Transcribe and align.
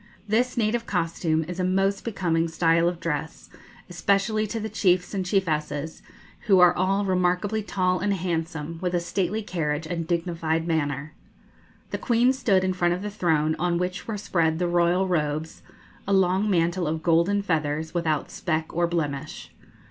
This 0.27 0.57
native 0.57 0.87
costume 0.87 1.43
is 1.43 1.59
a 1.59 1.63
most 1.63 2.03
becoming 2.03 2.47
style 2.47 2.89
of 2.89 2.99
dress, 2.99 3.51
especially 3.87 4.47
to 4.47 4.59
the 4.59 4.67
chiefs 4.67 5.13
and 5.13 5.23
chiefesses, 5.23 6.01
who 6.47 6.59
are 6.59 6.75
all 6.75 7.05
remarkably 7.05 7.61
tall 7.61 7.99
and 7.99 8.11
handsome, 8.11 8.79
with 8.81 8.95
a 8.95 8.99
stately 8.99 9.43
carriage 9.43 9.85
and 9.85 10.07
dignified 10.07 10.65
manner. 10.65 11.13
The 11.91 11.99
Queen 11.99 12.33
stood 12.33 12.63
in 12.63 12.73
front 12.73 12.95
of 12.95 13.03
the 13.03 13.11
throne, 13.11 13.55
on 13.59 13.77
which 13.77 14.07
were 14.07 14.17
spread 14.17 14.57
the 14.57 14.67
royal 14.67 15.07
robes, 15.07 15.61
a 16.07 16.13
long 16.13 16.49
mantle 16.49 16.87
of 16.87 17.03
golden 17.03 17.43
feathers, 17.43 17.93
without 17.93 18.31
speck 18.31 18.75
or 18.75 18.87
blemish. 18.87 19.51